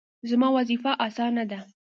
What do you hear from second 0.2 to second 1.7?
زما وظیفه اسانه ده